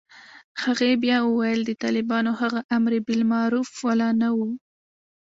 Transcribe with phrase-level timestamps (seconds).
[0.63, 4.39] هغې بيا وويل د طالبانو هغه امربالمعروف والا نه و.